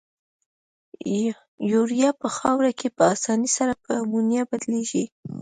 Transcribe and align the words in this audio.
یوریا 1.71 2.09
په 2.21 2.27
خاوره 2.37 2.71
کې 2.79 2.87
په 2.95 3.01
آساني 3.13 3.49
سره 3.57 3.73
په 3.83 3.91
امونیا 4.03 4.43
بدلیږي. 4.51 5.05